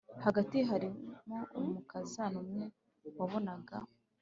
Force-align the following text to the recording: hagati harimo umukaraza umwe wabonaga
hagati 0.25 0.57
harimo 0.69 1.11
umukaraza 1.59 2.23
umwe 2.41 2.63
wabonaga 3.17 3.77